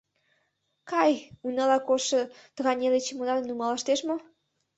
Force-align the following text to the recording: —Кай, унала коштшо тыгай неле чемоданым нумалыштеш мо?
—Кай, 0.91 1.13
унала 1.45 1.77
коштшо 1.87 2.19
тыгай 2.55 2.75
неле 2.79 2.99
чемоданым 3.05 3.47
нумалыштеш 3.47 3.99
мо? 4.07 4.15